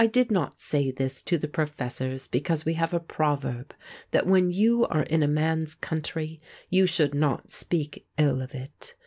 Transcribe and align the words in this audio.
I 0.03 0.07
did 0.07 0.31
not 0.31 0.59
say 0.59 0.89
this 0.89 1.21
to 1.21 1.37
the 1.37 1.47
professors 1.47 2.27
because 2.27 2.65
we 2.65 2.73
have 2.73 2.91
a 2.91 2.99
proverb 2.99 3.75
that 4.09 4.25
when 4.25 4.49
you 4.49 4.87
are 4.87 5.03
in 5.03 5.21
a 5.21 5.27
man's 5.27 5.75
country 5.75 6.41
you 6.71 6.87
should 6.87 7.13
not 7.13 7.51
speak 7.51 8.07
ill 8.17 8.41
of 8.41 8.55
it. 8.55 8.95